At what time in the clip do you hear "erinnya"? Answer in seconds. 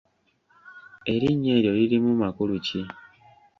1.13-1.51